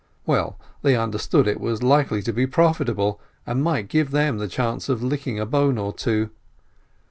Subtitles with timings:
[0.25, 4.47] Well, they understood that it was likely to be profitable, and might give them the
[4.47, 6.31] chance of licking a bone or two.